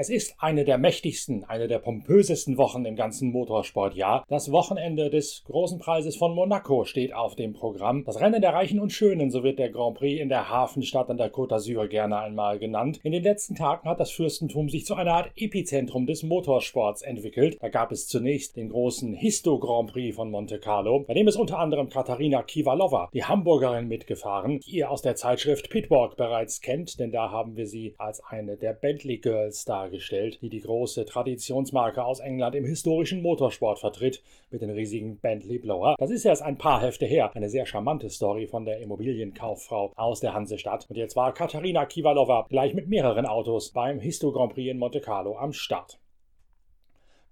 Es 0.00 0.10
ist 0.10 0.36
eine 0.38 0.64
der 0.64 0.78
mächtigsten, 0.78 1.42
eine 1.42 1.66
der 1.66 1.80
pompösesten 1.80 2.56
Wochen 2.56 2.84
im 2.84 2.94
ganzen 2.94 3.32
Motorsportjahr. 3.32 4.24
Das 4.28 4.52
Wochenende 4.52 5.10
des 5.10 5.42
Großen 5.42 5.80
Preises 5.80 6.14
von 6.14 6.36
Monaco 6.36 6.84
steht 6.84 7.12
auf 7.12 7.34
dem 7.34 7.52
Programm. 7.52 8.04
Das 8.04 8.20
Rennen 8.20 8.40
der 8.40 8.54
Reichen 8.54 8.78
und 8.78 8.92
Schönen, 8.92 9.32
so 9.32 9.42
wird 9.42 9.58
der 9.58 9.70
Grand 9.70 9.98
Prix 9.98 10.20
in 10.20 10.28
der 10.28 10.50
Hafenstadt 10.50 11.10
an 11.10 11.16
der 11.16 11.32
Côte 11.32 11.50
d'Azur 11.50 11.88
gerne 11.88 12.20
einmal 12.20 12.60
genannt. 12.60 13.00
In 13.02 13.10
den 13.10 13.24
letzten 13.24 13.56
Tagen 13.56 13.88
hat 13.88 13.98
das 13.98 14.12
Fürstentum 14.12 14.68
sich 14.68 14.86
zu 14.86 14.94
einer 14.94 15.14
Art 15.14 15.32
Epizentrum 15.34 16.06
des 16.06 16.22
Motorsports 16.22 17.02
entwickelt. 17.02 17.58
Da 17.60 17.68
gab 17.68 17.90
es 17.90 18.06
zunächst 18.06 18.54
den 18.54 18.68
großen 18.68 19.14
Histo 19.14 19.58
Grand 19.58 19.90
Prix 19.90 20.14
von 20.14 20.30
Monte 20.30 20.60
Carlo, 20.60 21.06
bei 21.08 21.14
dem 21.14 21.26
ist 21.26 21.34
unter 21.34 21.58
anderem 21.58 21.88
Katharina 21.88 22.44
Kivalova, 22.44 23.10
die 23.12 23.24
Hamburgerin, 23.24 23.88
mitgefahren, 23.88 24.60
die 24.60 24.76
ihr 24.76 24.92
aus 24.92 25.02
der 25.02 25.16
Zeitschrift 25.16 25.70
Pitwalk 25.70 26.16
bereits 26.16 26.60
kennt, 26.60 27.00
denn 27.00 27.10
da 27.10 27.32
haben 27.32 27.56
wir 27.56 27.66
sie 27.66 27.96
als 27.98 28.22
eine 28.24 28.56
der 28.56 28.74
Bentley 28.74 29.18
Girls 29.18 29.64
dargestellt 29.64 29.87
dargestellt, 29.88 30.40
die 30.42 30.50
die 30.50 30.60
große 30.60 31.06
Traditionsmarke 31.06 32.04
aus 32.04 32.20
England 32.20 32.54
im 32.54 32.64
historischen 32.64 33.22
Motorsport 33.22 33.78
vertritt, 33.78 34.22
mit 34.50 34.62
den 34.62 34.70
riesigen 34.70 35.18
Bentley 35.18 35.58
Blower. 35.58 35.96
Das 35.98 36.10
ist 36.10 36.24
erst 36.24 36.42
ein 36.42 36.58
paar 36.58 36.82
Hefte 36.82 37.06
her. 37.06 37.34
Eine 37.34 37.48
sehr 37.48 37.66
charmante 37.66 38.10
Story 38.10 38.46
von 38.46 38.64
der 38.64 38.80
Immobilienkauffrau 38.80 39.92
aus 39.96 40.20
der 40.20 40.34
Hansestadt. 40.34 40.86
Und 40.88 40.96
jetzt 40.96 41.16
war 41.16 41.32
Katharina 41.32 41.86
Kivalova 41.86 42.46
gleich 42.48 42.74
mit 42.74 42.88
mehreren 42.88 43.26
Autos 43.26 43.72
beim 43.72 43.98
Histo 43.98 44.32
Grand 44.32 44.52
Prix 44.54 44.70
in 44.70 44.78
Monte 44.78 45.00
Carlo 45.00 45.36
am 45.38 45.52
Start. 45.52 45.98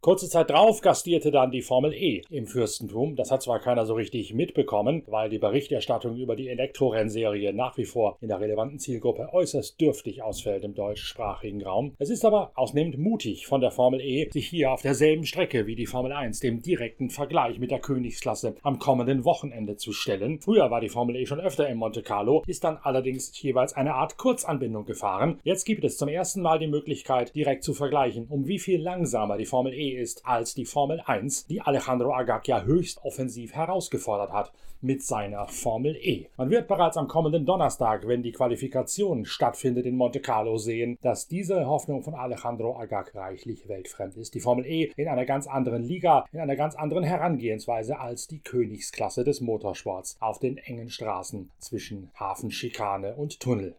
Kurze 0.07 0.29
Zeit 0.29 0.51
drauf 0.51 0.83
gastierte 0.83 1.33
dann 1.33 1.51
die 1.51 1.63
Formel 1.63 1.93
E 1.93 2.23
im 2.31 2.47
Fürstentum. 2.47 3.17
Das 3.17 3.33
hat 3.33 3.43
zwar 3.43 3.59
keiner 3.59 3.87
so 3.87 3.95
richtig 3.95 4.33
mitbekommen, 4.33 5.03
weil 5.09 5.29
die 5.29 5.41
Berichterstattung 5.41 6.17
über 6.17 6.37
die 6.37 6.49
Elektrorennserie 6.49 7.53
nach 7.53 7.77
wie 7.77 7.87
vor 7.87 8.17
in 8.21 8.29
der 8.29 8.39
relevanten 8.39 8.79
Zielgruppe 8.79 9.31
äußerst 9.33 9.81
dürftig 9.81 10.23
ausfällt 10.23 10.63
im 10.63 10.77
deutschsprachigen 10.77 11.61
Raum. 11.65 11.97
Es 11.99 12.11
ist 12.11 12.25
aber 12.25 12.53
ausnehmend 12.55 12.99
mutig 12.99 13.49
von 13.49 13.61
der 13.61 13.73
Formel 13.73 14.01
E, 14.01 14.31
sich 14.31 14.47
hier 14.47 14.71
auf 14.71 14.81
derselben 14.81 15.27
Strecke 15.27 15.67
wie 15.67 15.75
die 15.75 15.87
Formel 15.87 16.13
1 16.13 16.39
dem 16.39 16.63
direkten 16.63 17.11
Vergleich 17.11 17.59
mit 17.59 17.73
der 17.73 17.81
Königsklasse 17.81 18.55
am 18.63 18.79
kommenden 18.79 19.25
Wochenende 19.25 19.75
zu 19.75 19.91
stellen. 19.91 20.39
Früher 20.41 20.71
war 20.71 20.81
die 20.81 20.89
Formel 20.89 21.17
E 21.17 21.27
schon 21.27 21.41
öfter 21.41 21.69
in 21.69 21.79
Monte 21.79 22.05
Carlo, 22.05 22.45
ist 22.47 22.63
dann 22.63 22.79
allerdings 22.81 23.43
jeweils 23.43 23.73
eine 23.73 23.95
Art 23.95 24.19
Kurzanbindung 24.19 24.85
gefahren. 24.85 25.41
Jetzt 25.43 25.65
gibt 25.65 25.83
es 25.83 25.97
zum 25.97 26.09
ersten 26.09 26.43
Mal 26.43 26.61
die 26.61 26.69
Möglichkeit, 26.69 27.35
direkt 27.35 27.65
zu 27.65 27.75
vergleichen, 27.75 28.29
um 28.29 28.47
wie 28.47 28.61
viel 28.61 28.81
langsamer 28.81 29.37
die 29.37 29.47
Formel 29.47 29.75
E 29.75 29.96
ist 29.97 30.27
als 30.27 30.55
die 30.55 30.65
Formel 30.65 31.01
1, 31.05 31.47
die 31.47 31.61
Alejandro 31.61 32.15
Agag 32.15 32.47
höchst 32.65 33.05
offensiv 33.05 33.55
herausgefordert 33.55 34.33
hat 34.33 34.53
mit 34.81 35.03
seiner 35.03 35.49
Formel 35.49 35.97
E. 35.97 36.27
Man 36.37 36.51
wird 36.51 36.69
bereits 36.69 36.97
am 36.97 37.09
kommenden 37.09 37.47
Donnerstag, 37.47 38.07
wenn 38.07 38.23
die 38.23 38.33
Qualifikation 38.33 39.25
stattfindet 39.25 39.87
in 39.87 39.97
Monte 39.97 40.21
Carlo, 40.21 40.59
sehen, 40.59 40.99
dass 41.03 41.29
diese 41.29 41.67
Hoffnung 41.67 42.03
von 42.03 42.15
Alejandro 42.15 42.79
Agag 42.79 43.15
reichlich 43.15 43.69
weltfremd 43.69 44.17
ist. 44.17 44.35
Die 44.35 44.41
Formel 44.41 44.67
E 44.67 44.93
in 44.97 45.09
einer 45.09 45.25
ganz 45.25 45.47
anderen 45.47 45.83
Liga, 45.83 46.27
in 46.33 46.41
einer 46.41 46.57
ganz 46.57 46.75
anderen 46.75 47.05
Herangehensweise 47.05 47.99
als 47.99 48.27
die 48.27 48.41
Königsklasse 48.41 49.25
des 49.25 49.41
Motorsports 49.41 50.17
auf 50.21 50.39
den 50.39 50.59
engen 50.59 50.91
Straßen 50.91 51.51
zwischen 51.59 52.11
Hafenschikane 52.15 53.15
und 53.17 53.41
Tunnel. 53.41 53.75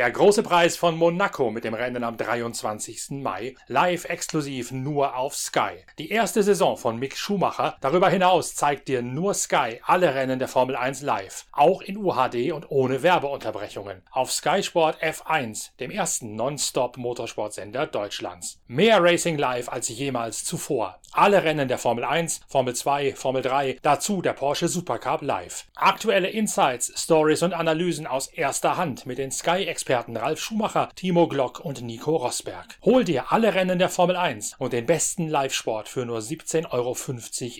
Der 0.00 0.10
große 0.10 0.42
Preis 0.42 0.78
von 0.78 0.96
Monaco 0.96 1.50
mit 1.50 1.64
dem 1.64 1.74
Rennen 1.74 2.04
am 2.04 2.16
23. 2.16 3.20
Mai, 3.20 3.54
live 3.66 4.06
exklusiv 4.06 4.72
nur 4.72 5.14
auf 5.14 5.36
Sky. 5.36 5.84
Die 5.98 6.08
erste 6.08 6.42
Saison 6.42 6.78
von 6.78 6.98
Mick 6.98 7.18
Schumacher. 7.18 7.76
Darüber 7.82 8.08
hinaus 8.08 8.54
zeigt 8.54 8.88
dir 8.88 9.02
nur 9.02 9.34
Sky 9.34 9.78
alle 9.84 10.14
Rennen 10.14 10.38
der 10.38 10.48
Formel 10.48 10.74
1 10.74 11.02
live, 11.02 11.44
auch 11.52 11.82
in 11.82 11.98
UHD 11.98 12.52
und 12.52 12.70
ohne 12.70 13.02
Werbeunterbrechungen. 13.02 14.00
Auf 14.10 14.32
Sky 14.32 14.62
Sport 14.62 15.02
F1, 15.02 15.76
dem 15.80 15.90
ersten 15.90 16.34
Nonstop 16.34 16.96
Motorsportsender 16.96 17.86
Deutschlands. 17.86 18.58
Mehr 18.68 19.04
Racing 19.04 19.36
live 19.36 19.68
als 19.68 19.90
jemals 19.90 20.46
zuvor. 20.46 20.98
Alle 21.12 21.42
Rennen 21.42 21.68
der 21.68 21.76
Formel 21.76 22.04
1, 22.04 22.40
Formel 22.48 22.74
2, 22.74 23.16
Formel 23.16 23.42
3, 23.42 23.78
dazu 23.82 24.22
der 24.22 24.32
Porsche 24.32 24.68
Supercup 24.68 25.20
live. 25.20 25.66
Aktuelle 25.74 26.30
Insights, 26.30 26.90
Stories 26.96 27.42
und 27.42 27.52
Analysen 27.52 28.06
aus 28.06 28.28
erster 28.28 28.78
Hand 28.78 29.04
mit 29.04 29.18
den 29.18 29.32
Sky 29.32 29.66
Experten 29.66 29.89
Ralf 29.90 30.40
Schumacher, 30.40 30.90
Timo 30.94 31.26
Glock 31.26 31.60
und 31.60 31.82
Nico 31.82 32.14
Rosberg. 32.14 32.78
Hol 32.84 33.04
dir 33.04 33.32
alle 33.32 33.54
Rennen 33.54 33.78
der 33.80 33.88
Formel 33.88 34.16
1 34.16 34.54
und 34.58 34.72
den 34.72 34.86
besten 34.86 35.26
Live-Sport 35.26 35.88
für 35.88 36.06
nur 36.06 36.20
17,50 36.20 36.70
Euro 36.72 36.96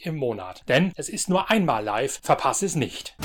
im 0.04 0.16
Monat. 0.16 0.62
Denn 0.68 0.92
es 0.94 1.08
ist 1.08 1.28
nur 1.28 1.50
einmal 1.50 1.82
live, 1.82 2.20
verpasse 2.22 2.66
es 2.66 2.76
nicht. 2.76 3.16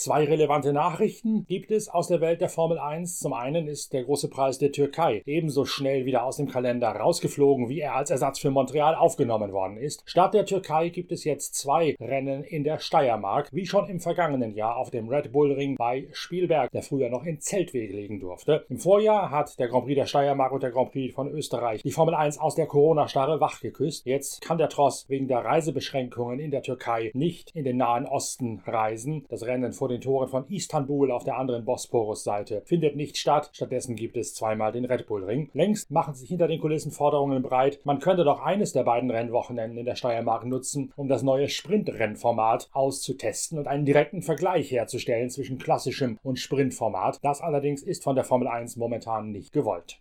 Zwei 0.00 0.24
relevante 0.24 0.72
Nachrichten 0.72 1.44
gibt 1.44 1.70
es 1.70 1.90
aus 1.90 2.08
der 2.08 2.22
Welt 2.22 2.40
der 2.40 2.48
Formel 2.48 2.78
1. 2.78 3.18
Zum 3.18 3.34
einen 3.34 3.68
ist 3.68 3.92
der 3.92 4.04
große 4.04 4.30
Preis 4.30 4.56
der 4.56 4.72
Türkei 4.72 5.20
ebenso 5.26 5.66
schnell 5.66 6.06
wieder 6.06 6.24
aus 6.24 6.38
dem 6.38 6.48
Kalender 6.48 6.88
rausgeflogen, 6.88 7.68
wie 7.68 7.80
er 7.80 7.96
als 7.96 8.08
Ersatz 8.08 8.38
für 8.38 8.50
Montreal 8.50 8.94
aufgenommen 8.94 9.52
worden 9.52 9.76
ist. 9.76 10.02
Statt 10.06 10.32
der 10.32 10.46
Türkei 10.46 10.88
gibt 10.88 11.12
es 11.12 11.24
jetzt 11.24 11.54
zwei 11.54 11.96
Rennen 12.00 12.44
in 12.44 12.64
der 12.64 12.78
Steiermark, 12.78 13.50
wie 13.52 13.66
schon 13.66 13.90
im 13.90 14.00
vergangenen 14.00 14.54
Jahr 14.54 14.78
auf 14.78 14.90
dem 14.90 15.06
Red 15.06 15.32
Bull 15.32 15.52
Ring 15.52 15.76
bei 15.76 16.08
Spielberg, 16.12 16.70
der 16.70 16.82
früher 16.82 17.10
noch 17.10 17.26
in 17.26 17.38
Zeltwege 17.38 17.94
liegen 17.94 18.20
durfte. 18.20 18.64
Im 18.70 18.78
Vorjahr 18.78 19.30
hat 19.30 19.58
der 19.58 19.68
Grand 19.68 19.84
Prix 19.84 19.96
der 19.96 20.06
Steiermark 20.06 20.52
und 20.52 20.62
der 20.62 20.70
Grand 20.70 20.92
Prix 20.92 21.14
von 21.14 21.28
Österreich 21.28 21.82
die 21.82 21.92
Formel 21.92 22.14
1 22.14 22.38
aus 22.38 22.54
der 22.54 22.64
Corona-Starre 22.66 23.42
wachgeküsst. 23.42 24.06
Jetzt 24.06 24.40
kann 24.40 24.56
der 24.56 24.70
Tross 24.70 25.10
wegen 25.10 25.28
der 25.28 25.44
Reisebeschränkungen 25.44 26.40
in 26.40 26.50
der 26.50 26.62
Türkei 26.62 27.10
nicht 27.12 27.50
in 27.54 27.64
den 27.64 27.76
Nahen 27.76 28.06
Osten 28.06 28.62
reisen. 28.64 29.26
Das 29.28 29.44
Rennen 29.44 29.74
vor 29.74 29.89
den 29.90 30.00
Toren 30.00 30.28
von 30.28 30.46
Istanbul 30.48 31.10
auf 31.10 31.24
der 31.24 31.36
anderen 31.36 31.64
Bosporus-Seite 31.64 32.62
findet 32.64 32.96
nicht 32.96 33.18
statt. 33.18 33.50
Stattdessen 33.52 33.96
gibt 33.96 34.16
es 34.16 34.34
zweimal 34.34 34.72
den 34.72 34.84
Red 34.84 35.06
Bull 35.06 35.24
Ring. 35.24 35.50
Längst 35.52 35.90
machen 35.90 36.14
sich 36.14 36.28
hinter 36.28 36.48
den 36.48 36.60
Kulissen 36.60 36.92
Forderungen 36.92 37.42
breit. 37.42 37.80
Man 37.84 37.98
könnte 37.98 38.24
doch 38.24 38.40
eines 38.40 38.72
der 38.72 38.84
beiden 38.84 39.10
Rennwochenenden 39.10 39.78
in 39.78 39.84
der 39.84 39.96
Steiermark 39.96 40.46
nutzen, 40.46 40.92
um 40.96 41.08
das 41.08 41.22
neue 41.22 41.48
Sprintrennformat 41.48 42.70
auszutesten 42.72 43.58
und 43.58 43.68
einen 43.68 43.84
direkten 43.84 44.22
Vergleich 44.22 44.70
herzustellen 44.70 45.30
zwischen 45.30 45.58
klassischem 45.58 46.18
und 46.22 46.38
Sprintformat. 46.38 47.18
Das 47.22 47.40
allerdings 47.40 47.82
ist 47.82 48.04
von 48.04 48.14
der 48.14 48.24
Formel 48.24 48.48
1 48.48 48.76
momentan 48.76 49.30
nicht 49.30 49.52
gewollt. 49.52 50.00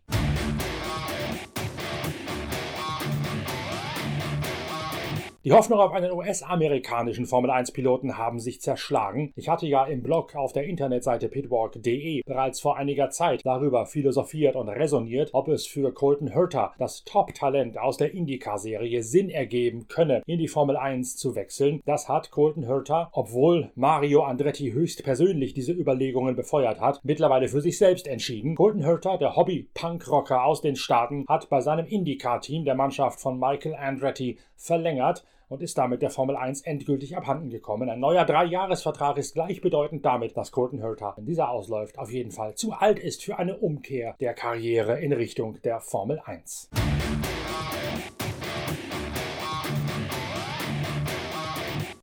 Die 5.50 5.56
Hoffnung 5.56 5.80
auf 5.80 5.94
einen 5.94 6.12
US-amerikanischen 6.12 7.26
Formel-1-Piloten 7.26 8.20
haben 8.20 8.40
sich 8.40 8.62
zerschlagen. 8.62 9.34
Ich 9.36 9.50
hatte 9.50 9.66
ja 9.66 9.84
im 9.84 10.04
Blog 10.04 10.36
auf 10.36 10.54
der 10.54 10.66
Internetseite 10.66 11.28
pitwalk.de 11.28 12.22
bereits 12.24 12.60
vor 12.60 12.78
einiger 12.78 13.10
Zeit 13.10 13.42
darüber 13.44 13.88
philosophiert 13.88 14.56
und 14.56 14.70
resoniert, 14.70 15.32
ob 15.34 15.48
es 15.48 15.66
für 15.66 15.92
Colton 15.92 16.28
Herta, 16.28 16.76
das 16.78 17.04
Top-Talent 17.04 17.80
aus 17.80 17.98
der 17.98 18.14
IndyCar-Serie, 18.14 19.02
Sinn 19.02 19.32
ergeben 19.32 19.88
könne, 19.88 20.22
in 20.28 20.38
die 20.38 20.48
Formel 20.48 20.78
1 20.78 21.18
zu 21.18 21.34
wechseln. 21.34 21.82
Das 21.84 22.08
hat 22.08 22.30
Colton 22.30 22.66
Herta, 22.66 23.10
obwohl 23.12 23.72
Mario 23.74 24.22
Andretti 24.22 24.72
höchstpersönlich 24.72 25.56
diese 25.56 25.74
Überlegungen 25.74 26.36
befeuert 26.36 26.80
hat, 26.80 27.00
mittlerweile 27.02 27.48
für 27.48 27.62
sich 27.62 27.80
selbst 27.80 28.06
entschieden. 28.06 28.54
Colton 28.54 28.84
Herta, 28.84 29.18
der 29.18 29.36
Hobby-Punkrocker 29.36 30.44
aus 30.44 30.62
den 30.62 30.76
Staaten, 30.76 31.26
hat 31.28 31.50
bei 31.50 31.60
seinem 31.62 31.88
IndyCar-Team 31.88 32.66
der 32.66 32.76
Mannschaft 32.76 33.20
von 33.20 33.40
Michael 33.40 33.74
Andretti 33.74 34.38
verlängert 34.56 35.26
und 35.50 35.62
ist 35.62 35.78
damit 35.78 36.02
der 36.02 36.12
Formel 36.12 36.38
1 36.38 36.62
endgültig 36.62 37.18
abhanden 37.18 37.50
gekommen. 37.50 37.90
Ein 37.90 38.00
neuer 38.00 38.24
Dreijahresvertrag 38.24 39.18
ist 39.18 39.34
gleichbedeutend 39.34 40.06
damit, 40.06 40.38
dass 40.38 40.52
Colton 40.52 40.80
Herta, 40.80 41.14
wenn 41.18 41.26
dieser 41.26 41.50
ausläuft, 41.50 42.00
auf 42.00 42.12
jeden 42.12 42.32
Fall 42.32 42.56
zu 42.56 42.72
alt 42.72 43.00
ist 43.00 43.24
für 43.24 43.38
eine 43.38 43.58
Umkehr 43.58 44.16
der 44.20 44.34
Karriere 44.34 45.00
in 45.00 45.12
Richtung 45.12 45.62
der 45.64 45.82
Formel 45.82 46.22
1. 46.24 46.70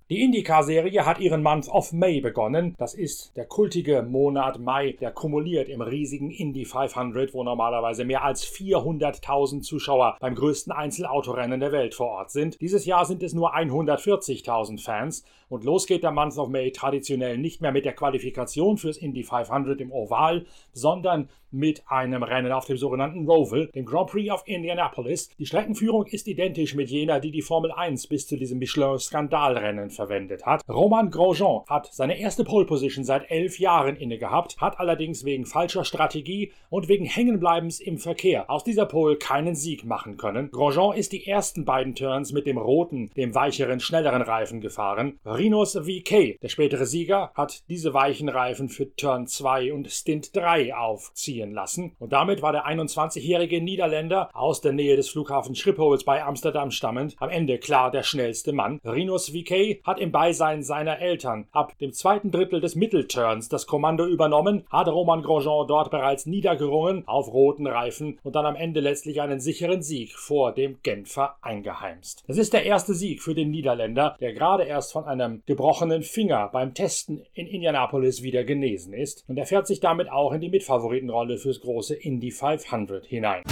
Die 0.08 0.23
IndyCar-Serie 0.23 1.05
hat 1.05 1.19
ihren 1.19 1.43
Month 1.43 1.69
of 1.69 1.93
May 1.93 2.20
begonnen. 2.20 2.76
Das 2.79 2.94
ist 2.94 3.37
der 3.37 3.44
kultige 3.44 4.05
Monat 4.05 4.61
Mai, 4.61 4.93
der 5.00 5.11
kumuliert 5.11 5.69
im 5.69 5.81
riesigen 5.81 6.31
Indy 6.31 6.64
500, 6.64 7.35
wo 7.35 7.43
normalerweise 7.43 8.05
mehr 8.05 8.23
als 8.23 8.47
400.000 8.47 9.62
Zuschauer 9.62 10.17
beim 10.20 10.37
größten 10.37 10.73
Einzelautorennen 10.73 11.58
der 11.58 11.73
Welt 11.73 11.97
vor 11.97 12.06
Ort 12.06 12.31
sind. 12.31 12.61
Dieses 12.61 12.85
Jahr 12.85 13.05
sind 13.05 13.20
es 13.25 13.35
nur 13.35 13.56
140.000 13.56 14.81
Fans 14.81 15.25
und 15.49 15.64
los 15.64 15.88
geht 15.88 16.05
der 16.05 16.12
Month 16.12 16.38
of 16.38 16.50
May 16.50 16.70
traditionell 16.70 17.37
nicht 17.37 17.61
mehr 17.61 17.73
mit 17.73 17.85
der 17.85 17.94
Qualifikation 17.94 18.79
fürs 18.79 18.99
Indy 18.99 19.25
500 19.25 19.81
im 19.81 19.91
Oval, 19.91 20.47
sondern 20.73 21.31
mit 21.50 21.82
einem 21.87 22.22
Rennen 22.22 22.52
auf 22.52 22.66
dem 22.66 22.76
sogenannten 22.76 23.28
Roval, 23.28 23.69
dem 23.75 23.84
Grand 23.84 24.10
Prix 24.10 24.32
of 24.32 24.43
Indianapolis. 24.46 25.31
Die 25.38 25.46
Streckenführung 25.46 26.06
ist 26.06 26.28
identisch 26.28 26.75
mit 26.75 26.90
jener, 26.90 27.20
die 27.20 27.31
die 27.31 27.43
Formel 27.43 27.72
1 27.72 28.06
bis 28.08 28.26
zu 28.26 28.37
diesem 28.37 28.58
Michelin-Skandalrennen 28.58 29.90
verwendet 29.90 30.44
hat. 30.44 30.62
Roman 30.69 31.10
Grosjean 31.10 31.62
hat 31.69 31.88
seine 31.93 32.19
erste 32.19 32.44
Pole 32.44 32.66
Position 32.66 33.04
seit 33.04 33.31
elf 33.31 33.58
Jahren 33.58 33.96
inne 33.96 34.19
gehabt, 34.19 34.58
hat 34.58 34.78
allerdings 34.78 35.25
wegen 35.25 35.46
falscher 35.46 35.84
Strategie 35.84 36.52
und 36.70 36.88
wegen 36.88 37.04
Hängenbleibens 37.04 37.81
im 37.81 37.99
Verkehr 37.99 38.50
aus 38.50 38.64
dieser 38.64 38.87
Pole 38.87 39.16
keinen 39.16 39.54
Sieg 39.54 39.84
machen 39.84 40.16
können. 40.16 40.50
Grosjean 40.50 40.96
ist 40.96 41.12
die 41.12 41.26
ersten 41.26 41.64
beiden 41.64 41.94
Turns 41.94 42.32
mit 42.32 42.46
dem 42.46 42.58
roten, 42.58 43.10
dem 43.16 43.34
weicheren, 43.34 43.81
schnelleren 43.81 44.22
Reifen 44.22 44.60
gefahren. 44.60 45.19
Rinos 45.25 45.72
VK, 45.72 46.38
der 46.40 46.49
spätere 46.49 46.87
Sieger, 46.87 47.31
hat 47.34 47.62
diese 47.69 47.94
weichen 47.94 48.28
Reifen 48.28 48.69
für 48.69 48.94
Turn 48.96 49.26
2 49.26 49.72
und 49.72 49.90
Stint 49.90 50.34
3 50.37 50.75
aufziehen 50.75 51.45
lassen. 51.52 51.94
Und 51.98 52.12
damit 52.12 52.43
war 52.43 52.52
der 52.52 52.66
21-jährige 52.66 53.60
Niederländer 53.60 54.31
aus 54.32 54.60
der 54.60 54.72
Nähe 54.72 54.96
des 54.96 55.08
Flughafens 55.08 55.58
Schiphols 55.58 56.04
bei 56.04 56.25
Amsterdam 56.25 56.70
stammend 56.70 57.16
am 57.19 57.31
Ende 57.31 57.58
klar 57.58 57.90
der 57.90 58.02
schnellste 58.02 58.52
Mann. 58.52 58.81
Rinos 58.84 59.31
VK 59.31 59.82
hat 59.84 59.98
im 59.98 60.12
Beisein 60.12 60.62
seiner 60.62 60.98
Eltern 61.00 61.46
ab 61.52 61.78
dem 61.78 61.93
zweiten 61.93 62.31
Drittel 62.31 62.60
des 62.60 62.76
Mittelturns 62.76 63.48
das 63.48 63.66
Kommando 63.66 64.06
übernommen, 64.06 64.64
hat 64.70 64.88
Roman 64.88 65.22
Grosjean 65.22 65.66
dort 65.66 65.90
bereits 65.90 66.26
niedergerungen 66.26 67.06
auf 67.06 67.32
roten 67.32 67.66
Reifen 67.66 68.19
und 68.22 68.34
dann 68.34 68.46
am 68.46 68.56
Ende 68.56 68.81
letztlich 68.81 69.20
einen 69.20 69.40
sicheren 69.40 69.82
Sieg 69.82 70.12
vor 70.12 70.52
dem 70.52 70.78
Genfer 70.82 71.37
eingeheimst. 71.42 72.25
Es 72.26 72.38
ist 72.38 72.52
der 72.52 72.64
erste 72.64 72.94
Sieg 72.94 73.22
für 73.22 73.34
den 73.34 73.50
Niederländer, 73.50 74.16
der 74.20 74.32
gerade 74.32 74.64
erst 74.64 74.92
von 74.92 75.04
einem 75.04 75.42
gebrochenen 75.46 76.02
Finger 76.02 76.49
beim 76.52 76.75
Testen 76.75 77.25
in 77.34 77.46
Indianapolis 77.46 78.22
wieder 78.22 78.44
genesen 78.44 78.92
ist 78.92 79.25
und 79.28 79.37
er 79.37 79.46
fährt 79.46 79.66
sich 79.66 79.81
damit 79.81 80.10
auch 80.10 80.32
in 80.32 80.40
die 80.40 80.49
Mitfavoritenrolle 80.49 81.25
fürs 81.37 81.61
große 81.61 81.94
Indy 81.94 82.31
500 82.31 83.05
hinein. 83.06 83.43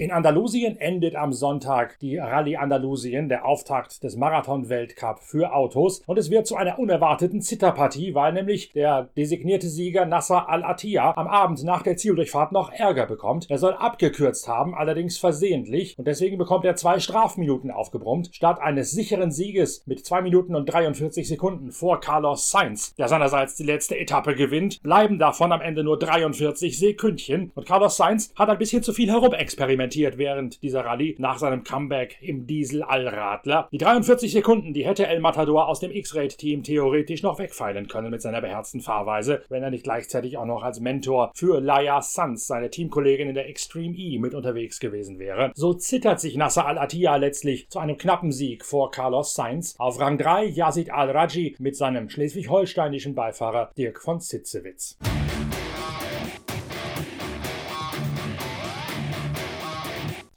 In 0.00 0.12
Andalusien 0.12 0.76
endet 0.76 1.16
am 1.16 1.32
Sonntag 1.32 1.98
die 1.98 2.18
Rallye 2.18 2.56
Andalusien, 2.56 3.28
der 3.28 3.44
Auftakt 3.44 4.04
des 4.04 4.16
Marathon-Weltcup 4.16 5.18
für 5.18 5.52
Autos. 5.52 6.04
Und 6.06 6.20
es 6.20 6.30
wird 6.30 6.46
zu 6.46 6.54
einer 6.54 6.78
unerwarteten 6.78 7.42
Zitterpartie, 7.42 8.14
weil 8.14 8.32
nämlich 8.32 8.70
der 8.70 9.08
designierte 9.16 9.66
Sieger 9.66 10.06
Nasser 10.06 10.48
Al-Attiyah 10.48 11.16
am 11.16 11.26
Abend 11.26 11.64
nach 11.64 11.82
der 11.82 11.96
Zieldurchfahrt 11.96 12.52
noch 12.52 12.70
Ärger 12.70 13.06
bekommt. 13.06 13.50
Er 13.50 13.58
soll 13.58 13.72
abgekürzt 13.72 14.46
haben, 14.46 14.72
allerdings 14.72 15.18
versehentlich. 15.18 15.98
Und 15.98 16.06
deswegen 16.06 16.38
bekommt 16.38 16.64
er 16.64 16.76
zwei 16.76 17.00
Strafminuten 17.00 17.72
aufgebrummt, 17.72 18.30
statt 18.32 18.60
eines 18.60 18.92
sicheren 18.92 19.32
Sieges 19.32 19.82
mit 19.84 20.06
2 20.06 20.22
Minuten 20.22 20.54
und 20.54 20.66
43 20.66 21.26
Sekunden 21.26 21.72
vor 21.72 21.98
Carlos 21.98 22.52
Sainz, 22.52 22.94
der 22.94 23.08
seinerseits 23.08 23.56
die 23.56 23.64
letzte 23.64 23.98
Etappe 23.98 24.36
gewinnt, 24.36 24.80
bleiben 24.80 25.18
davon 25.18 25.50
am 25.50 25.60
Ende 25.60 25.82
nur 25.82 25.98
43 25.98 26.78
Sekündchen. 26.78 27.50
Und 27.56 27.66
Carlos 27.66 27.96
Sainz 27.96 28.32
hat 28.36 28.48
ein 28.48 28.58
bisschen 28.58 28.84
zu 28.84 28.92
viel 28.92 29.10
herumexperimentiert 29.10 29.87
experimentiert 29.88 30.18
während 30.18 30.62
dieser 30.62 30.84
Rallye 30.84 31.16
nach 31.18 31.38
seinem 31.38 31.64
Comeback 31.64 32.18
im 32.20 32.46
Diesel-Allradler. 32.46 33.68
Die 33.72 33.78
43 33.78 34.32
Sekunden, 34.32 34.74
die 34.74 34.84
hätte 34.84 35.06
El 35.06 35.20
Matador 35.20 35.68
aus 35.68 35.80
dem 35.80 35.90
X-Raid-Team 35.90 36.62
theoretisch 36.62 37.22
noch 37.22 37.38
wegfeilen 37.38 37.88
können 37.88 38.10
mit 38.10 38.22
seiner 38.22 38.40
beherzten 38.40 38.80
Fahrweise, 38.80 39.42
wenn 39.48 39.62
er 39.62 39.70
nicht 39.70 39.84
gleichzeitig 39.84 40.36
auch 40.36 40.44
noch 40.44 40.62
als 40.62 40.80
Mentor 40.80 41.32
für 41.34 41.60
Laia 41.60 42.02
Sanz, 42.02 42.46
seine 42.46 42.70
Teamkollegin 42.70 43.28
in 43.28 43.34
der 43.34 43.48
Extreme 43.48 43.96
E, 43.96 44.18
mit 44.18 44.34
unterwegs 44.34 44.78
gewesen 44.78 45.18
wäre. 45.18 45.52
So 45.54 45.74
zittert 45.74 46.20
sich 46.20 46.36
Nasser 46.36 46.66
Al-Attiyah 46.66 47.16
letztlich 47.16 47.68
zu 47.70 47.78
einem 47.78 47.96
knappen 47.96 48.32
Sieg 48.32 48.64
vor 48.64 48.90
Carlos 48.90 49.34
Sainz. 49.34 49.74
Auf 49.78 49.98
Rang 50.00 50.18
3 50.18 50.44
Yazid 50.44 50.90
Al-Raji 50.90 51.56
mit 51.58 51.76
seinem 51.76 52.10
schleswig-holsteinischen 52.10 53.14
Beifahrer 53.14 53.70
Dirk 53.76 54.00
von 54.00 54.20
Zitzewitz. 54.20 54.98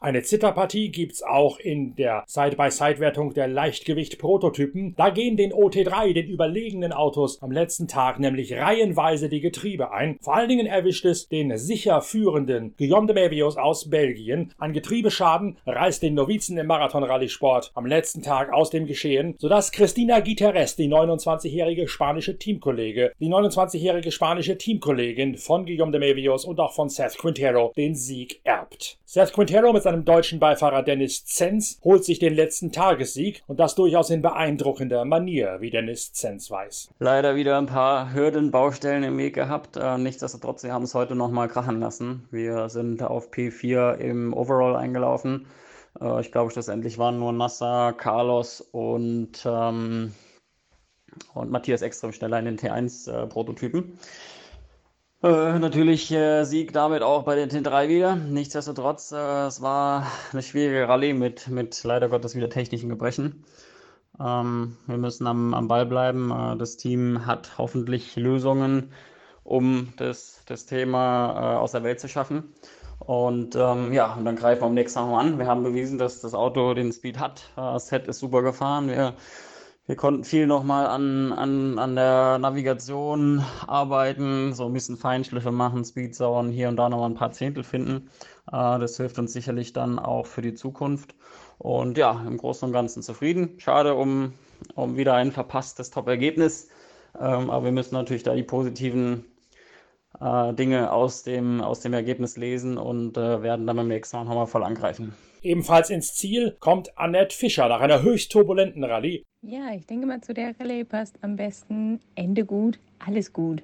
Eine 0.03 0.24
Zitterpartie 0.24 0.89
gibt's 0.89 1.21
auch 1.21 1.59
in 1.59 1.95
der 1.95 2.24
Side-by-Side-Wertung 2.25 3.36
der 3.36 3.48
Leichtgewicht-Prototypen. 3.48 4.95
Da 4.95 5.12
gehen 5.12 5.38
den 5.38 5.53
OT3, 5.53 6.13
den 6.13 6.27
überlegenen 6.27 6.92
Autos, 6.92 7.39
am 7.44 7.51
letzten 7.51 7.88
Tag 7.88 8.18
nämlich 8.18 8.51
reihenweise 8.51 9.30
die 9.30 9.42
Getriebe 9.42 9.92
ein. 9.92 10.18
Vor 10.19 10.36
allen 10.36 10.50
Dingen 10.50 10.65
erwischt 10.65 11.06
es 11.06 11.30
den 11.30 11.56
sicher 11.56 12.01
führenden 12.01 12.74
Guillaume 12.77 13.13
de 13.13 13.15
Mevios 13.15 13.57
aus 13.57 13.92
Belgien. 13.92 14.56
Ein 14.57 14.74
Getriebeschaden 14.74 15.57
reißt 15.68 16.01
den 16.01 16.15
Novizen 16.15 16.57
im 16.57 16.65
Marathon-Rallye-Sport 16.65 17.69
am 17.75 17.86
letzten 17.86 18.24
Tag 18.24 18.51
aus 18.51 18.71
dem 18.71 18.88
Geschehen, 18.88 19.36
sodass 19.38 19.71
Cristina 19.71 20.21
Guterres, 20.21 20.75
die 20.75 20.89
29-jährige 20.89 21.88
spanische 21.88 22.39
Teamkollege, 22.39 23.12
die 23.19 23.30
29-jährige 23.30 24.12
spanische 24.12 24.57
Teamkollegin 24.57 25.38
von 25.38 25.68
Guillaume 25.68 25.92
de 25.92 26.00
Mevios 26.00 26.44
und 26.44 26.59
auch 26.59 26.74
von 26.74 26.89
Seth 26.89 27.19
Quintero 27.19 27.71
den 27.77 27.94
Sieg 27.94 28.42
erbt. 28.44 28.98
Seth 29.06 29.33
Quintero 29.33 29.71
mit 29.71 29.83
seinem 29.92 30.06
deutschen 30.06 30.40
Beifahrer 30.40 30.84
Dennis 30.84 31.26
Zenz 31.26 31.78
holt 31.84 32.06
sich 32.06 32.18
den 32.18 32.34
letzten 32.34 32.72
Tagessieg 32.72 33.44
und 33.48 33.60
das 33.60 33.76
durchaus 33.76 34.10
in 34.10 34.22
beeindruckender 34.22 35.04
Manier, 35.04 35.58
wie 35.60 35.70
Dennis 35.70 36.14
Zenz 36.14 36.50
weiß. 36.50 36.92
Leider 37.00 37.36
wieder 37.36 37.58
ein 37.58 37.66
paar 37.66 38.14
Hürden, 38.14 38.52
Baustellen 38.52 39.04
im 39.04 39.18
Weg 39.18 39.36
gehabt. 39.36 39.76
Äh, 39.76 39.98
nichtsdestotrotz, 39.98 40.64
wir 40.64 40.72
haben 40.72 40.86
es 40.86 40.96
heute 40.96 41.16
nochmal 41.16 41.50
krachen 41.50 41.82
lassen. 41.82 42.26
Wir 42.32 42.70
sind 42.70 43.04
auf 43.04 43.32
P4 43.32 43.96
im 43.96 44.34
Overall 44.34 44.78
eingelaufen. 44.78 45.48
Äh, 46.00 46.22
ich 46.22 46.32
glaube, 46.32 46.52
schlussendlich 46.52 46.98
waren 46.98 47.20
nur 47.20 47.34
Nasser, 47.34 47.92
Carlos 47.92 48.62
und, 48.62 49.46
ähm, 49.46 50.14
und 51.34 51.52
Matthias 51.52 51.82
extrem 51.82 52.14
schneller 52.14 52.40
in 52.40 52.46
den 52.46 52.58
T1-Prototypen. 52.58 53.82
Äh, 53.82 54.41
äh, 55.24 55.60
natürlich 55.60 56.12
äh, 56.12 56.44
Sieg 56.44 56.74
damit 56.74 57.02
auch 57.04 57.24
bei 57.24 57.36
den 57.36 57.50
T3 57.50 57.88
wieder. 57.88 58.16
Nichtsdestotrotz, 58.16 59.12
äh, 59.12 59.46
es 59.48 59.62
war 59.62 60.08
eine 60.32 60.42
schwierige 60.42 60.88
Rallye 60.88 61.14
mit, 61.14 61.48
mit 61.48 61.84
leider 61.84 62.10
Gottes 62.10 62.36
wieder 62.36 62.50
technischen 62.50 62.90
Gebrechen. 62.90 63.44
Ähm, 64.20 64.78
wir 64.88 64.98
müssen 64.98 65.28
am, 65.28 65.54
am 65.54 65.68
Ball 65.68 65.86
bleiben. 65.86 66.32
Äh, 66.32 66.58
das 66.58 66.78
Team 66.78 67.26
hat 67.26 67.58
hoffentlich 67.58 68.16
Lösungen, 68.16 68.92
um 69.44 69.94
das, 69.98 70.44
das 70.46 70.66
Thema 70.66 71.56
äh, 71.56 71.58
aus 71.58 71.72
der 71.72 71.84
Welt 71.84 72.00
zu 72.00 72.08
schaffen. 72.08 72.54
Und 73.00 73.56
ähm, 73.56 73.94
ja, 73.94 74.14
und 74.14 74.26
dann 74.26 74.36
greifen 74.36 74.62
wir 74.62 74.68
am 74.68 74.74
nächsten 74.76 75.00
mal 75.02 75.20
an. 75.20 75.40
Wir 75.40 75.48
haben 75.48 75.64
bewiesen, 75.64 75.98
dass 75.98 76.22
das 76.22 76.34
Auto 76.36 76.74
den 76.74 76.92
Speed 76.92 77.20
hat. 77.20 77.50
Äh, 77.58 77.80
Set 77.80 78.08
ist 78.08 78.20
super 78.20 78.44
gefahren. 78.44 78.88
Wir 78.90 79.14
wir 79.88 79.95
konnten 79.95 80.24
viel 80.24 80.48
nochmal 80.48 80.86
an, 80.86 81.33
an, 81.33 81.80
an 81.80 81.95
der 81.95 82.38
Navigation 82.38 83.44
arbeiten, 83.68 84.54
so 84.54 84.66
ein 84.68 84.74
bisschen 84.74 84.95
Feinschliffe 84.95 85.51
machen, 85.51 85.83
Speedsauen, 85.83 86.51
hier 86.51 86.69
und 86.69 86.78
da 86.78 86.88
nochmal 86.88 87.10
ein 87.10 87.15
paar 87.15 87.32
Zehntel 87.32 87.63
finden. 87.63 88.10
Äh, 88.48 88.79
das 88.79 88.98
hilft 88.98 89.17
uns 89.17 89.34
sicherlich 89.34 89.74
dann 89.74 89.98
auch 89.98 90.27
für 90.27 90.41
die 90.41 90.53
Zukunft. 90.53 91.15
Und 91.58 91.98
ja, 91.98 92.24
im 92.27 92.38
Großen 92.38 92.67
und 92.67 92.74
Ganzen 92.74 93.01
zufrieden. 93.01 93.60
Schade 93.60 93.96
um, 93.96 94.34
um 94.75 94.98
wieder 94.98 95.15
ein 95.15 95.32
verpasstes 95.32 95.89
Top-Ergebnis. 95.89 96.70
Ähm, 97.20 97.50
aber 97.50 97.65
wir 97.65 97.72
müssen 97.72 97.96
natürlich 97.96 98.24
da 98.24 98.36
die 98.36 98.44
positiven 98.44 99.25
äh, 100.22 100.54
Dinge 100.54 100.92
aus 100.92 101.24
dem, 101.24 101.62
aus 101.62 101.80
dem 101.80 101.94
Ergebnis 101.94 102.38
lesen 102.38 102.78
und 102.78 103.18
äh, 103.18 103.42
werden 103.42 103.66
dann 103.68 103.75
beim 103.75 103.88
nächsten 103.88 104.18
Mal 104.18 104.25
nochmal 104.25 104.48
voll 104.48 104.63
angreifen. 104.63 105.13
Ebenfalls 105.42 105.90
ins 105.90 106.13
Ziel 106.13 106.56
kommt 106.60 106.98
Annette 106.98 107.36
Fischer 107.36 107.68
nach 107.68 107.82
einer 107.82 108.04
höchst 108.04 108.32
turbulenten 108.32 108.84
Rallye. 108.84 109.24
Ja, 109.42 109.74
ich 109.75 109.88
denke 109.88 110.06
mal, 110.06 110.22
zu 110.22 110.34
der 110.34 110.54
Rallye 110.60 110.84
passt 110.84 111.18
am 111.22 111.36
besten 111.36 112.00
Ende 112.13 112.46
gut, 112.46 112.80
alles 113.00 113.34
gut. 113.34 113.63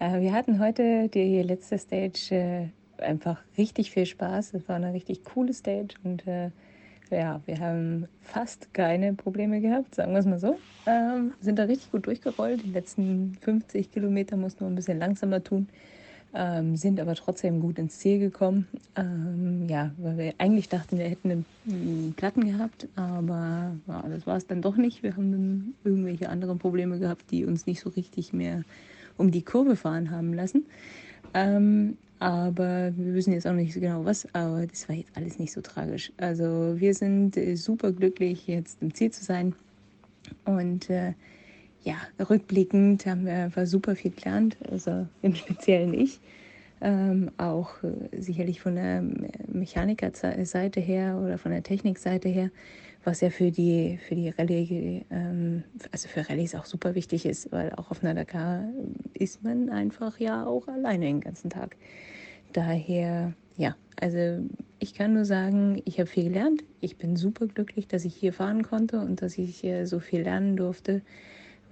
Äh, 0.00 0.20
wir 0.20 0.32
hatten 0.32 0.58
heute 0.58 1.08
die 1.08 1.42
letzte 1.42 1.78
Stage 1.78 2.34
äh, 2.34 2.68
einfach 3.02 3.40
richtig 3.56 3.92
viel 3.92 4.06
Spaß. 4.06 4.54
Es 4.54 4.68
war 4.68 4.76
eine 4.76 4.92
richtig 4.92 5.24
coole 5.24 5.54
Stage 5.54 5.94
und 6.02 6.26
äh, 6.26 6.50
ja, 7.10 7.40
wir 7.46 7.60
haben 7.60 8.08
fast 8.20 8.72
keine 8.74 9.14
Probleme 9.14 9.60
gehabt, 9.60 9.94
sagen 9.94 10.12
wir 10.12 10.18
es 10.18 10.26
mal 10.26 10.38
so. 10.38 10.58
Ähm, 10.86 11.32
sind 11.40 11.58
da 11.58 11.64
richtig 11.64 11.92
gut 11.92 12.06
durchgerollt. 12.06 12.64
Die 12.64 12.70
letzten 12.70 13.36
50 13.40 13.92
Kilometer 13.92 14.36
mussten 14.36 14.60
wir 14.60 14.66
ein 14.68 14.74
bisschen 14.74 14.98
langsamer 14.98 15.42
tun 15.42 15.68
ähm, 16.36 16.76
sind 16.76 17.00
aber 17.00 17.14
trotzdem 17.14 17.60
gut 17.60 17.78
ins 17.78 17.98
Ziel 17.98 18.18
gekommen. 18.18 18.68
Ähm, 18.94 19.66
ja, 19.68 19.90
weil 19.96 20.18
wir 20.18 20.34
eigentlich 20.38 20.68
dachten, 20.68 20.98
wir 20.98 21.06
hätten 21.06 21.44
einen 21.66 22.14
Platten 22.14 22.44
gehabt, 22.44 22.88
aber 22.94 23.72
ja, 23.86 24.04
das 24.08 24.26
war 24.26 24.36
es 24.36 24.46
dann 24.46 24.60
doch 24.60 24.76
nicht. 24.76 25.02
Wir 25.02 25.16
haben 25.16 25.32
dann 25.32 25.74
irgendwelche 25.84 26.28
anderen 26.28 26.58
Probleme 26.58 26.98
gehabt, 26.98 27.30
die 27.30 27.46
uns 27.46 27.66
nicht 27.66 27.80
so 27.80 27.90
richtig 27.90 28.32
mehr 28.32 28.64
um 29.16 29.30
die 29.30 29.42
Kurve 29.42 29.76
fahren 29.76 30.10
haben 30.10 30.34
lassen. 30.34 30.66
Ähm, 31.32 31.96
aber 32.18 32.92
wir 32.96 33.14
wissen 33.14 33.32
jetzt 33.32 33.46
auch 33.46 33.52
nicht 33.52 33.74
so 33.74 33.80
genau 33.80 34.04
was, 34.04 34.26
aber 34.34 34.66
das 34.66 34.88
war 34.88 34.96
jetzt 34.96 35.10
alles 35.14 35.38
nicht 35.38 35.52
so 35.52 35.60
tragisch. 35.60 36.12
Also 36.16 36.74
wir 36.76 36.94
sind 36.94 37.36
äh, 37.36 37.56
super 37.56 37.92
glücklich, 37.92 38.46
jetzt 38.46 38.80
im 38.82 38.94
Ziel 38.94 39.10
zu 39.10 39.24
sein. 39.24 39.54
Und 40.44 40.90
äh, 40.90 41.12
ja, 41.82 41.96
rückblickend 42.28 43.06
haben 43.06 43.26
wir 43.26 43.34
einfach 43.34 43.66
super 43.66 43.94
viel 43.94 44.10
gelernt, 44.10 44.56
also 44.70 45.06
im 45.22 45.34
Speziellen 45.34 45.94
ich. 45.94 46.20
Ähm, 46.80 47.30
auch 47.38 47.70
äh, 47.82 48.20
sicherlich 48.20 48.60
von 48.60 48.74
der 48.74 49.02
Mechanikerseite 49.46 50.80
her 50.80 51.18
oder 51.22 51.38
von 51.38 51.52
der 51.52 51.62
Technikseite 51.62 52.28
her, 52.28 52.50
was 53.06 53.20
ja 53.20 53.30
für 53.30 53.52
die, 53.52 53.98
für 53.98 54.16
die 54.16 54.30
Rallye, 54.30 55.04
ähm, 55.10 55.62
also 55.92 56.08
für 56.08 56.28
Rallyes 56.28 56.56
auch 56.56 56.64
super 56.64 56.96
wichtig 56.96 57.24
ist, 57.24 57.52
weil 57.52 57.72
auch 57.74 57.92
auf 57.92 58.02
einer 58.02 58.14
Dakar 58.14 58.64
ist 59.14 59.44
man 59.44 59.70
einfach 59.70 60.18
ja 60.18 60.44
auch 60.44 60.66
alleine 60.66 61.06
den 61.06 61.20
ganzen 61.20 61.48
Tag. 61.48 61.76
Daher, 62.52 63.32
ja, 63.56 63.76
also 64.00 64.44
ich 64.80 64.94
kann 64.94 65.14
nur 65.14 65.24
sagen, 65.24 65.80
ich 65.84 66.00
habe 66.00 66.08
viel 66.08 66.24
gelernt. 66.24 66.64
Ich 66.80 66.96
bin 66.96 67.16
super 67.16 67.46
glücklich, 67.46 67.86
dass 67.86 68.04
ich 68.04 68.14
hier 68.14 68.32
fahren 68.32 68.64
konnte 68.64 68.98
und 68.98 69.22
dass 69.22 69.38
ich 69.38 69.64
so 69.84 70.00
viel 70.00 70.22
lernen 70.22 70.56
durfte. 70.56 71.02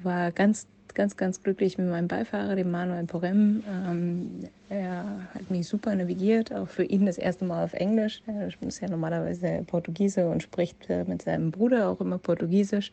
War 0.03 0.31
ganz 0.31 0.69
ganz, 0.95 1.17
ganz 1.17 1.43
glücklich 1.43 1.79
mit 1.79 1.89
meinem 1.89 2.09
Beifahrer, 2.09 2.55
dem 2.57 2.71
Manuel 2.71 3.05
Porem. 3.05 3.63
Ähm, 3.69 4.31
er 4.69 5.05
hat 5.35 5.51
mich 5.51 5.69
super 5.69 5.95
navigiert, 5.95 6.55
auch 6.55 6.69
für 6.69 6.85
ihn 6.85 7.07
das 7.07 7.19
erste 7.19 7.45
Mal 7.45 7.65
auf 7.65 7.75
Englisch. 7.75 8.23
Er 8.27 8.49
ist 8.67 8.81
ja 8.81 8.89
normalerweise 8.89 9.65
Portugiese 9.67 10.29
und 10.29 10.43
spricht 10.43 10.89
äh, 10.89 11.05
mit 11.05 11.23
seinem 11.23 11.51
Bruder 11.51 11.89
auch 11.89 12.01
immer 12.01 12.19
Portugiesisch. 12.19 12.93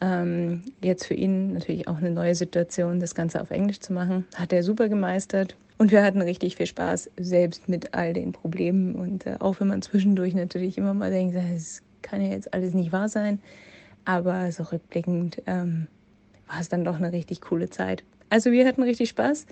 Ähm, 0.00 0.62
jetzt 0.82 1.06
für 1.06 1.14
ihn 1.14 1.54
natürlich 1.54 1.88
auch 1.88 1.96
eine 1.96 2.10
neue 2.10 2.34
Situation, 2.34 3.00
das 3.00 3.14
Ganze 3.14 3.40
auf 3.40 3.50
Englisch 3.50 3.80
zu 3.80 3.92
machen. 3.92 4.26
Hat 4.34 4.52
er 4.52 4.62
super 4.62 4.88
gemeistert. 4.88 5.56
Und 5.78 5.90
wir 5.90 6.02
hatten 6.02 6.22
richtig 6.22 6.56
viel 6.56 6.66
Spaß, 6.66 7.10
selbst 7.18 7.68
mit 7.68 7.94
all 7.94 8.12
den 8.12 8.32
Problemen. 8.32 8.94
Und 8.94 9.26
äh, 9.26 9.36
auch 9.40 9.60
wenn 9.60 9.68
man 9.68 9.82
zwischendurch 9.82 10.34
natürlich 10.34 10.78
immer 10.78 10.94
mal 10.94 11.10
denkt, 11.10 11.34
das 11.34 11.82
kann 12.02 12.20
ja 12.20 12.28
jetzt 12.28 12.52
alles 12.54 12.74
nicht 12.74 12.92
wahr 12.92 13.08
sein. 13.08 13.40
Aber 14.04 14.50
so 14.52 14.62
rückblickend 14.62 15.42
ähm, 15.46 15.88
war 16.48 16.60
es 16.60 16.68
dann 16.68 16.84
doch 16.84 16.96
eine 16.96 17.12
richtig 17.12 17.40
coole 17.40 17.70
Zeit. 17.70 18.04
Also 18.30 18.50
wir 18.52 18.66
hatten 18.66 18.82
richtig 18.82 19.08
Spaß 19.10 19.46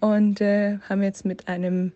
und 0.00 0.40
äh, 0.40 0.78
haben 0.88 1.02
jetzt 1.02 1.24
mit 1.24 1.48
einem 1.48 1.92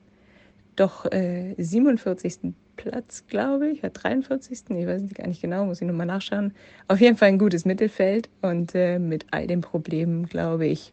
doch 0.77 1.11
äh, 1.13 1.55
47. 1.59 2.55
Platz, 2.77 3.25
glaube 3.29 3.69
ich, 3.69 3.81
oder 3.81 3.91
43. 3.91 4.59
Ich 4.69 4.87
weiß 4.87 5.03
nicht 5.03 5.15
gar 5.15 5.27
nicht 5.27 5.41
genau, 5.41 5.65
muss 5.65 5.81
ich 5.81 5.87
nochmal 5.87 6.07
nachschauen. 6.07 6.53
Auf 6.89 7.01
jeden 7.01 7.17
Fall 7.17 7.29
ein 7.29 7.39
gutes 7.39 7.65
Mittelfeld 7.65 8.29
und 8.43 8.75
äh, 8.75 8.99
mit 8.99 9.27
all 9.31 9.47
den 9.47 9.61
Problemen, 9.61 10.27
glaube 10.27 10.67
ich, 10.67 10.93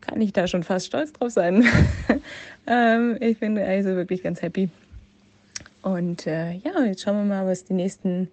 kann 0.00 0.20
ich 0.20 0.32
da 0.32 0.46
schon 0.46 0.62
fast 0.62 0.86
stolz 0.86 1.12
drauf 1.12 1.30
sein. 1.30 1.64
ähm, 2.66 3.16
ich 3.20 3.38
bin 3.38 3.58
also 3.58 3.90
wirklich 3.90 4.22
ganz 4.22 4.42
happy. 4.42 4.68
Und 5.82 6.26
äh, 6.26 6.52
ja, 6.52 6.84
jetzt 6.84 7.02
schauen 7.02 7.16
wir 7.16 7.24
mal, 7.24 7.46
was 7.46 7.64
die 7.64 7.74
nächsten 7.74 8.28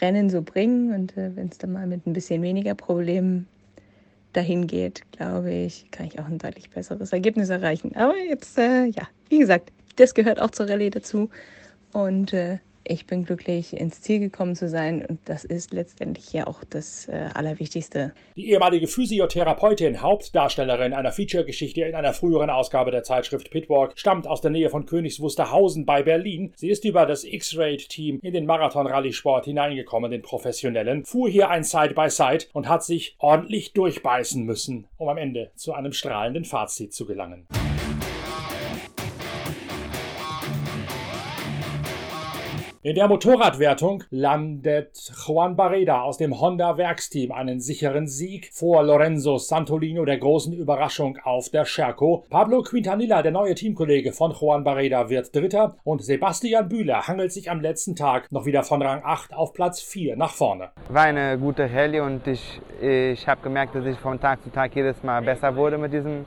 Rennen 0.00 0.30
so 0.30 0.42
bringen. 0.42 0.92
Und 0.92 1.16
äh, 1.16 1.34
wenn 1.36 1.48
es 1.48 1.58
dann 1.58 1.72
mal 1.72 1.86
mit 1.86 2.06
ein 2.06 2.12
bisschen 2.12 2.42
weniger 2.42 2.74
Problemen 2.74 3.46
dahin 4.32 4.66
geht, 4.66 5.02
glaube 5.12 5.52
ich, 5.52 5.90
kann 5.90 6.06
ich 6.06 6.18
auch 6.18 6.26
ein 6.26 6.38
deutlich 6.38 6.70
besseres 6.70 7.12
Ergebnis 7.12 7.48
erreichen. 7.48 7.94
Aber 7.96 8.16
jetzt, 8.16 8.58
äh, 8.58 8.86
ja, 8.86 9.08
wie 9.28 9.38
gesagt, 9.38 9.72
das 9.96 10.14
gehört 10.14 10.40
auch 10.40 10.50
zur 10.50 10.68
Rallye 10.68 10.90
dazu. 10.90 11.30
Und 11.92 12.32
äh, 12.32 12.58
ich 12.84 13.06
bin 13.06 13.24
glücklich, 13.24 13.76
ins 13.76 14.00
Ziel 14.00 14.18
gekommen 14.20 14.56
zu 14.56 14.68
sein 14.68 15.04
und 15.04 15.20
das 15.24 15.44
ist 15.44 15.72
letztendlich 15.72 16.32
ja 16.32 16.46
auch 16.46 16.64
das 16.68 17.08
äh, 17.08 17.28
Allerwichtigste. 17.34 18.12
Die 18.36 18.50
ehemalige 18.50 18.86
Physiotherapeutin, 18.86 20.02
Hauptdarstellerin 20.02 20.92
einer 20.92 21.12
Feature-Geschichte 21.12 21.82
in 21.82 21.94
einer 21.94 22.12
früheren 22.12 22.50
Ausgabe 22.50 22.90
der 22.90 23.02
Zeitschrift 23.02 23.50
Pitwalk, 23.50 23.92
stammt 23.96 24.26
aus 24.26 24.40
der 24.40 24.50
Nähe 24.50 24.70
von 24.70 24.86
Königs 24.86 25.20
Wusterhausen 25.20 25.86
bei 25.86 26.02
Berlin. 26.02 26.52
Sie 26.56 26.70
ist 26.70 26.84
über 26.84 27.06
das 27.06 27.24
X-Raid-Team 27.24 28.20
in 28.22 28.32
den 28.32 28.46
Marathon-Rallye-Sport 28.46 29.44
hineingekommen, 29.44 30.10
den 30.10 30.22
professionellen, 30.22 31.04
fuhr 31.04 31.28
hier 31.28 31.50
ein 31.50 31.64
Side-by-Side 31.64 32.22
-Side 32.22 32.46
und 32.52 32.68
hat 32.68 32.84
sich 32.84 33.16
ordentlich 33.18 33.72
durchbeißen 33.72 34.44
müssen, 34.44 34.86
um 34.96 35.08
am 35.08 35.18
Ende 35.18 35.50
zu 35.56 35.72
einem 35.72 35.92
strahlenden 35.92 36.44
Fazit 36.44 36.92
zu 36.92 37.06
gelangen. 37.06 37.46
In 42.84 42.96
der 42.96 43.06
Motorradwertung 43.06 44.02
landet 44.10 45.12
Juan 45.24 45.54
Barreda 45.54 46.02
aus 46.02 46.18
dem 46.18 46.40
Honda 46.40 46.76
Werksteam 46.76 47.30
einen 47.30 47.60
sicheren 47.60 48.08
Sieg 48.08 48.50
vor 48.52 48.82
Lorenzo 48.82 49.38
Santolino 49.38 50.04
der 50.04 50.18
großen 50.18 50.52
Überraschung 50.52 51.16
auf 51.22 51.48
der 51.50 51.64
Scherko. 51.64 52.24
Pablo 52.28 52.64
Quintanilla, 52.64 53.22
der 53.22 53.30
neue 53.30 53.54
Teamkollege 53.54 54.12
von 54.12 54.32
Juan 54.32 54.64
Barreda, 54.64 55.08
wird 55.08 55.32
Dritter 55.32 55.76
und 55.84 56.02
Sebastian 56.02 56.68
Bühler 56.68 57.06
hangelt 57.06 57.30
sich 57.30 57.52
am 57.52 57.60
letzten 57.60 57.94
Tag 57.94 58.26
noch 58.32 58.46
wieder 58.46 58.64
von 58.64 58.82
Rang 58.82 59.02
8 59.04 59.32
auf 59.32 59.52
Platz 59.52 59.80
4 59.80 60.16
nach 60.16 60.32
vorne. 60.32 60.70
War 60.88 61.04
eine 61.04 61.38
gute 61.38 61.72
Rallye 61.72 62.00
und 62.00 62.26
ich, 62.26 62.60
ich 62.80 63.28
habe 63.28 63.42
gemerkt, 63.42 63.76
dass 63.76 63.86
ich 63.86 63.96
von 63.96 64.18
Tag 64.18 64.42
zu 64.42 64.50
Tag 64.50 64.74
jedes 64.74 65.04
Mal 65.04 65.22
besser 65.22 65.54
wurde 65.54 65.78
mit 65.78 65.92
diesem, 65.92 66.26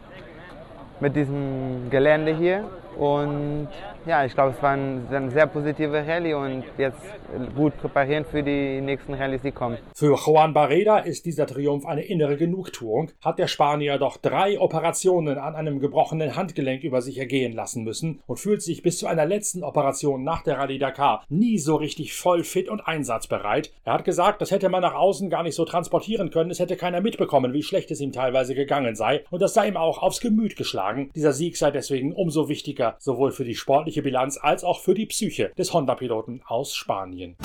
mit 1.01 1.17
diesem 1.17 1.89
Gelände 1.89 2.33
hier. 2.33 2.63
Und 2.97 3.67
ja, 4.05 4.25
ich 4.25 4.33
glaube, 4.33 4.53
es 4.55 4.61
war 4.61 4.71
eine 4.71 5.31
sehr 5.31 5.47
positive 5.47 6.05
Rallye 6.05 6.33
und 6.33 6.63
jetzt 6.77 7.01
gut 7.55 7.75
präparieren 7.77 8.25
für 8.25 8.43
die 8.43 8.81
nächsten 8.81 9.13
Rallyes, 9.13 9.41
die 9.41 9.51
kommen. 9.51 9.77
Für 9.95 10.15
Juan 10.15 10.53
Barreda 10.53 10.99
ist 10.99 11.25
dieser 11.25 11.47
Triumph 11.47 11.85
eine 11.85 12.03
innere 12.03 12.37
Genugtuung. 12.37 13.11
Hat 13.23 13.39
der 13.39 13.47
Spanier 13.47 13.97
doch 13.97 14.17
drei 14.17 14.59
Operationen 14.59 15.37
an 15.37 15.55
einem 15.55 15.79
gebrochenen 15.79 16.35
Handgelenk 16.35 16.83
über 16.83 17.01
sich 17.01 17.17
ergehen 17.17 17.53
lassen 17.53 17.83
müssen 17.83 18.21
und 18.27 18.39
fühlt 18.39 18.61
sich 18.61 18.83
bis 18.83 18.99
zu 18.99 19.07
einer 19.07 19.25
letzten 19.25 19.63
Operation 19.63 20.23
nach 20.23 20.43
der 20.43 20.57
Rallye 20.57 20.77
Dakar 20.77 21.23
nie 21.29 21.57
so 21.57 21.75
richtig 21.75 22.13
voll 22.13 22.43
fit 22.43 22.69
und 22.69 22.81
einsatzbereit. 22.81 23.71
Er 23.83 23.93
hat 23.93 24.05
gesagt, 24.05 24.41
das 24.41 24.51
hätte 24.51 24.69
man 24.69 24.81
nach 24.81 24.93
außen 24.93 25.29
gar 25.29 25.43
nicht 25.43 25.55
so 25.55 25.65
transportieren 25.65 26.29
können, 26.29 26.51
es 26.51 26.59
hätte 26.59 26.77
keiner 26.77 27.01
mitbekommen, 27.01 27.53
wie 27.53 27.63
schlecht 27.63 27.91
es 27.91 28.01
ihm 28.01 28.11
teilweise 28.11 28.55
gegangen 28.55 28.95
sei 28.95 29.23
und 29.31 29.41
das 29.41 29.53
sei 29.53 29.67
ihm 29.67 29.77
auch 29.77 30.01
aufs 30.01 30.21
Gemüt 30.21 30.55
geschlagen. 30.55 31.09
Dieser 31.15 31.33
Sieg 31.33 31.57
sei 31.57 31.71
deswegen 31.71 32.13
umso 32.13 32.49
wichtiger 32.49 32.95
sowohl 32.99 33.31
für 33.31 33.43
die 33.43 33.55
sportliche 33.55 33.94
Bilanz 34.01 34.37
als 34.41 34.63
auch 34.63 34.79
für 34.79 34.93
die 34.93 35.05
Psyche 35.05 35.51
des 35.57 35.73
Honda-Piloten 35.73 36.41
aus 36.45 36.75
Spanien. 36.75 37.37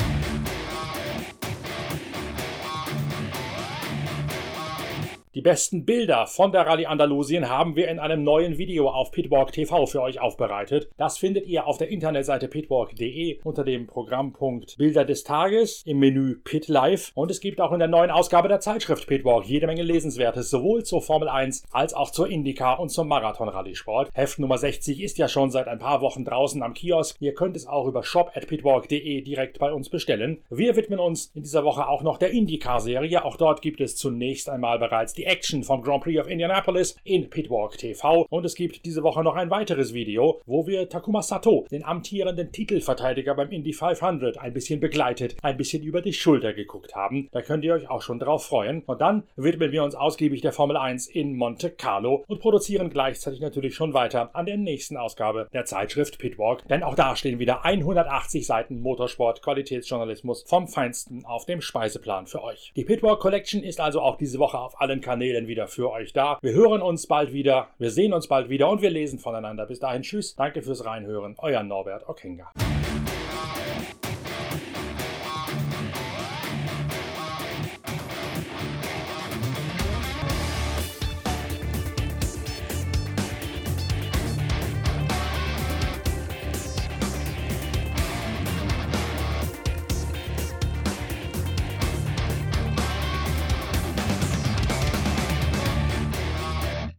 Die 5.37 5.42
besten 5.42 5.84
Bilder 5.84 6.26
von 6.26 6.50
der 6.50 6.66
Rallye 6.66 6.87
Andalusien 6.87 7.49
haben 7.49 7.76
wir 7.76 7.87
in 7.87 8.00
einem 8.00 8.25
neuen 8.25 8.58
Video 8.58 8.88
auf 8.88 9.12
Pitwalk 9.12 9.52
TV 9.52 9.87
für 9.87 10.02
euch 10.02 10.20
aufbereitet. 10.20 10.90
Das 10.96 11.18
findet 11.18 11.46
ihr 11.46 11.68
auf 11.68 11.78
der 11.78 11.88
Internetseite 11.88 12.49
pitwalk.de 12.49 13.38
unter 13.44 13.62
dem 13.62 13.87
Programmpunkt 13.87 14.76
Bilder 14.76 15.04
des 15.04 15.22
Tages 15.22 15.84
im 15.87 16.00
Menü 16.00 16.40
Pit 16.42 16.66
Live. 16.66 17.12
Und 17.14 17.30
es 17.30 17.38
gibt 17.38 17.60
auch 17.60 17.70
in 17.70 17.78
der 17.78 17.87
neuen 17.87 18.10
Ausgabe 18.10 18.49
der 18.49 18.58
Zeitschrift 18.58 19.06
Pitwalk 19.06 19.44
jede 19.46 19.68
Menge 19.68 19.84
Lesenswertes, 19.84 20.50
sowohl 20.50 20.82
zur 20.82 21.00
Formel 21.00 21.28
1 21.28 21.62
als 21.70 21.94
auch 21.94 22.10
zur 22.10 22.28
Indycar 22.28 22.80
und 22.80 22.88
zum 22.88 23.06
Marathon-Rallye-Sport. 23.06 24.10
Heft 24.12 24.40
Nummer 24.40 24.58
60 24.58 25.00
ist 25.00 25.16
ja 25.16 25.28
schon 25.28 25.52
seit 25.52 25.68
ein 25.68 25.78
paar 25.78 26.00
Wochen 26.00 26.25
draußen 26.25 26.60
am 26.60 26.75
Kiosk. 26.75 27.18
Ihr 27.20 27.34
könnt 27.34 27.54
es 27.54 27.68
auch 27.68 27.87
über 27.87 28.02
shop.pitwalk.de 28.02 29.20
direkt 29.20 29.60
bei 29.60 29.72
uns 29.72 29.90
bestellen. 29.90 30.42
Wir 30.50 30.75
widmen 30.75 30.99
uns 30.99 31.30
in 31.37 31.44
dieser 31.44 31.62
Woche 31.62 31.87
auch 31.87 32.02
noch 32.02 32.18
der 32.18 32.32
Indycar-Serie. 32.32 33.25
Auch 33.25 33.37
dort 33.37 33.62
gibt 33.62 33.80
es 33.80 33.94
zunächst 33.94 34.49
einmal 34.49 34.80
bereits 34.80 35.19
die 35.20 35.26
Action 35.26 35.62
vom 35.62 35.82
Grand 35.82 36.02
Prix 36.02 36.18
of 36.18 36.28
Indianapolis 36.28 36.96
in 37.04 37.28
Pitwalk 37.28 37.76
TV. 37.76 38.26
Und 38.30 38.46
es 38.46 38.54
gibt 38.54 38.86
diese 38.86 39.02
Woche 39.02 39.22
noch 39.22 39.36
ein 39.36 39.50
weiteres 39.50 39.92
Video, 39.92 40.40
wo 40.46 40.66
wir 40.66 40.88
Takuma 40.88 41.20
Sato, 41.20 41.66
den 41.70 41.84
amtierenden 41.84 42.52
Titelverteidiger 42.52 43.34
beim 43.34 43.50
Indy 43.50 43.74
500, 43.74 44.38
ein 44.38 44.54
bisschen 44.54 44.80
begleitet, 44.80 45.36
ein 45.42 45.58
bisschen 45.58 45.82
über 45.82 46.00
die 46.00 46.14
Schulter 46.14 46.54
geguckt 46.54 46.94
haben. 46.94 47.28
Da 47.32 47.42
könnt 47.42 47.64
ihr 47.64 47.74
euch 47.74 47.90
auch 47.90 48.00
schon 48.00 48.18
drauf 48.18 48.46
freuen. 48.46 48.82
Und 48.86 49.02
dann 49.02 49.24
widmen 49.36 49.72
wir 49.72 49.84
uns 49.84 49.94
ausgiebig 49.94 50.40
der 50.40 50.52
Formel 50.52 50.78
1 50.78 51.08
in 51.08 51.36
Monte 51.36 51.68
Carlo 51.68 52.24
und 52.26 52.40
produzieren 52.40 52.88
gleichzeitig 52.88 53.40
natürlich 53.40 53.74
schon 53.74 53.92
weiter 53.92 54.30
an 54.32 54.46
der 54.46 54.56
nächsten 54.56 54.96
Ausgabe 54.96 55.50
der 55.52 55.66
Zeitschrift 55.66 56.18
Pitwalk. 56.18 56.66
Denn 56.68 56.82
auch 56.82 56.94
da 56.94 57.14
stehen 57.14 57.38
wieder 57.38 57.66
180 57.66 58.46
Seiten 58.46 58.80
Motorsport 58.80 59.42
Qualitätsjournalismus 59.42 60.44
vom 60.48 60.66
Feinsten 60.66 61.26
auf 61.26 61.44
dem 61.44 61.60
Speiseplan 61.60 62.26
für 62.26 62.42
euch. 62.42 62.72
Die 62.74 62.84
Pitwalk 62.84 63.20
Collection 63.20 63.62
ist 63.62 63.80
also 63.80 64.00
auch 64.00 64.16
diese 64.16 64.38
Woche 64.38 64.58
auf 64.58 64.80
allen 64.80 65.02
Kanälen 65.02 65.09
Kanälen 65.10 65.48
wieder 65.48 65.66
für 65.66 65.90
euch 65.90 66.12
da. 66.12 66.38
Wir 66.40 66.52
hören 66.52 66.82
uns 66.82 67.08
bald 67.08 67.32
wieder, 67.32 67.70
wir 67.78 67.90
sehen 67.90 68.12
uns 68.12 68.28
bald 68.28 68.48
wieder 68.48 68.70
und 68.70 68.80
wir 68.80 68.90
lesen 68.90 69.18
voneinander. 69.18 69.66
Bis 69.66 69.80
dahin, 69.80 70.02
tschüss, 70.02 70.36
danke 70.36 70.62
fürs 70.62 70.84
Reinhören, 70.84 71.34
euer 71.38 71.64
Norbert 71.64 72.08
Okenga. 72.08 72.52